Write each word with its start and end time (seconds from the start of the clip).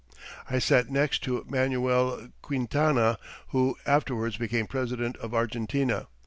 I 0.49 0.57
sat 0.57 0.89
next 0.89 1.21
to 1.25 1.45
Manuel 1.47 2.29
Quintana 2.41 3.19
who 3.49 3.77
afterwards 3.85 4.35
became 4.35 4.65
President 4.65 5.15
of 5.17 5.35
Argentina. 5.35 6.07